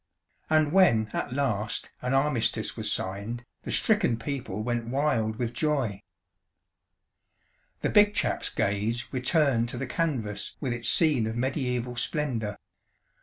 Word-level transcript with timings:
And 0.49 0.71
when 0.71 1.09
at 1.13 1.31
last 1.31 1.91
an 2.01 2.15
armistice 2.15 2.75
was 2.75 2.91
signed, 2.91 3.45
the 3.61 3.71
stricken 3.71 4.17
people 4.17 4.63
went 4.63 4.87
wild 4.87 5.35
with 5.35 5.53
joy." 5.53 6.01
The 7.81 7.89
Big 7.89 8.15
Chap's 8.15 8.49
gaze 8.49 9.13
returned 9.13 9.69
to 9.69 9.77
the 9.77 9.85
canvas 9.85 10.57
with 10.59 10.73
its 10.73 10.89
scene 10.89 11.27
of 11.27 11.35
mediaeval 11.37 11.97
splendour. 11.97 12.57